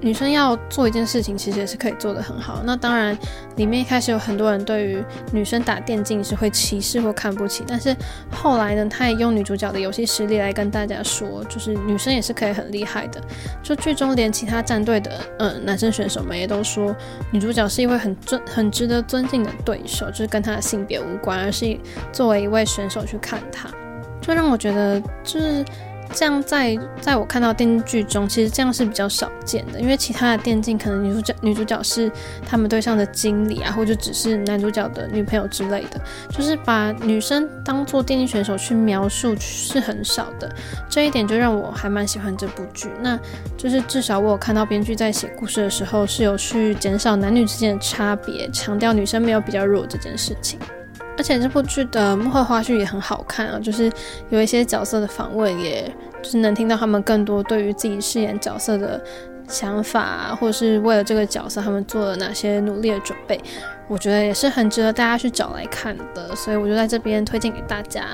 [0.00, 2.60] 女生要做一件事情，其实也是可以做得很好。
[2.64, 3.16] 那当然，
[3.56, 7.96] 里面一开始有很多人对于女生打电竞是会歧视或看不起，但是
[8.30, 13.20] 后来呢，他也用女主角的游戏实力来跟大家说，就是女生也是可以很厉害的。
[13.62, 16.94] 就剧中连其他战队的嗯男生选手们也都说，
[17.30, 21.76] 女主角是一位很尊很值得尊敬的对手，就是跟她的性别无关，而是
[22.12, 23.70] 作为一位选手去看她，
[24.20, 25.64] 就让我觉得就是。
[26.12, 32.10] 这样在在我看到电竞剧中，其实这样是比较少见的，因为其他的电竞可能女主角女主角是
[32.46, 36.00] 他们对象的经理啊，或者只是男主角的女朋友之类的，
[36.30, 40.50] 就是把女生当做电竞选手去描述是很少的。
[40.88, 42.88] 这一点就让我还蛮喜欢这部剧。
[43.00, 43.18] 那
[43.56, 50.58] 就是至少我有看到编剧在写故事的时候是有去减少男女之间的差别，强调女生没有比较弱这件事情。
[51.16, 53.90] 而且这部剧的幕后花絮也很好看啊，就是
[54.30, 55.90] 有一些角色的访问，也
[56.22, 59.02] 就是能听到他们更多对于自己饰演角色的
[59.48, 63.40] 想法，或者是为了这个角色他们做了哪些努力的准备，
[63.88, 68.04] 我觉得也是很值得大家去找来看的，所以我就在这边推荐给大家。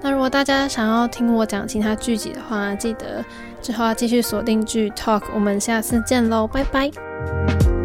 [0.00, 3.24] 那如果大家想要听我讲其他剧集的话，记得
[3.62, 7.77] 之后要继续锁定剧 Talk，我们下次见喽，拜拜。